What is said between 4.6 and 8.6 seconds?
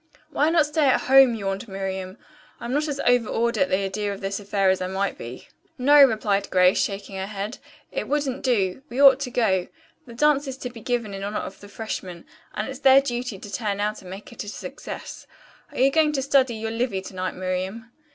as I might be." "No," replied Grace, shaking her head. "It wouldn't